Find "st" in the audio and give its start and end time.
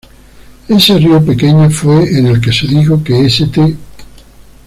3.27-3.77